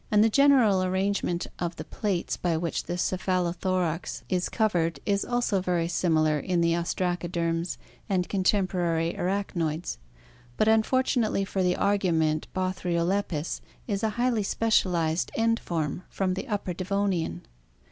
[0.11, 5.61] „,,]Haswell J general arrangement of the plates by which the cephalothorax is covered is also
[5.61, 7.77] very similar in the ostracoderms
[8.09, 9.99] and contemporary arachnoids,
[10.57, 16.47] but unfortu nately for the argument Botkriolepis is a highly specialized end form from the
[16.47, 17.45] Upper Devonian.